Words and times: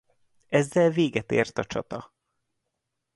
Ezzel 0.49 0.89
végett 0.89 1.31
ért 1.31 1.57
a 1.57 1.65
csata. 1.65 2.13